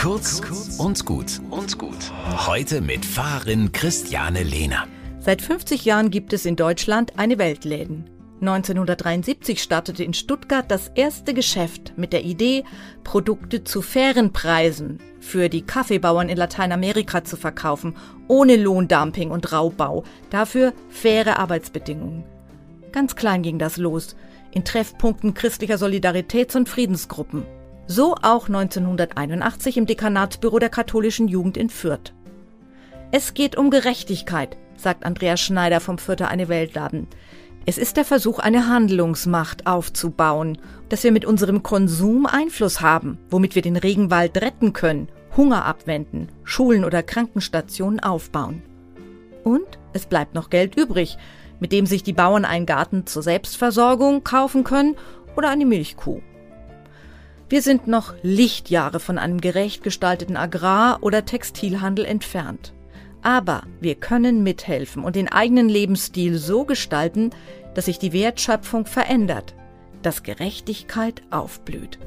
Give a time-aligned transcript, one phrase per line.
[0.00, 0.40] Kurz
[0.78, 2.10] und gut und gut.
[2.46, 4.86] Heute mit Fahrerin Christiane Lehner.
[5.18, 8.08] Seit 50 Jahren gibt es in Deutschland eine Weltläden.
[8.40, 12.64] 1973 startete in Stuttgart das erste Geschäft mit der Idee,
[13.04, 17.94] Produkte zu fairen Preisen für die Kaffeebauern in Lateinamerika zu verkaufen,
[18.26, 22.24] ohne Lohndumping und Raubbau, dafür faire Arbeitsbedingungen.
[22.90, 24.16] Ganz klein ging das los,
[24.50, 27.44] in Treffpunkten christlicher Solidaritäts- und Friedensgruppen.
[27.86, 32.12] So auch 1981 im Dekanatsbüro der katholischen Jugend in Fürth.
[33.12, 37.08] Es geht um Gerechtigkeit, sagt Andreas Schneider vom Fürther Eine Weltladen.
[37.66, 43.54] Es ist der Versuch, eine Handlungsmacht aufzubauen, dass wir mit unserem Konsum Einfluss haben, womit
[43.54, 48.62] wir den Regenwald retten können, Hunger abwenden, Schulen oder Krankenstationen aufbauen.
[49.44, 51.18] Und es bleibt noch Geld übrig,
[51.60, 54.96] mit dem sich die Bauern einen Garten zur Selbstversorgung kaufen können
[55.36, 56.20] oder eine Milchkuh.
[57.50, 62.72] Wir sind noch Lichtjahre von einem gerecht gestalteten Agrar- oder Textilhandel entfernt.
[63.22, 67.30] Aber wir können mithelfen und den eigenen Lebensstil so gestalten,
[67.74, 69.56] dass sich die Wertschöpfung verändert,
[70.02, 71.98] dass Gerechtigkeit aufblüht.